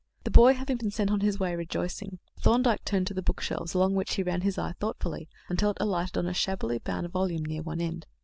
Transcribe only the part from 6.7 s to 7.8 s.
bound volume near one